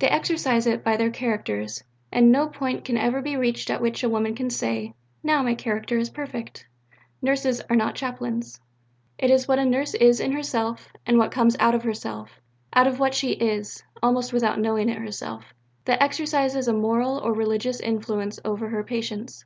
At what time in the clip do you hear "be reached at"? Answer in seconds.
3.20-3.82